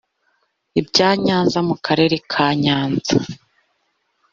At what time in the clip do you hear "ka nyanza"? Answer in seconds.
2.31-3.15